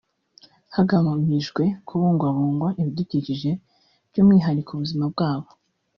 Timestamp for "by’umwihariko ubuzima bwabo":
4.09-5.49